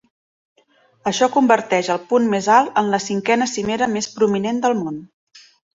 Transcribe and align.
Això 1.11 1.27
converteix 1.35 1.91
el 1.97 2.01
punt 2.13 2.27
més 2.33 2.49
alt 2.57 2.81
en 2.85 2.91
la 2.95 3.03
cinquena 3.11 3.51
cimera 3.55 3.93
més 3.97 4.13
prominent 4.19 4.65
del 4.67 4.79
món. 4.85 5.03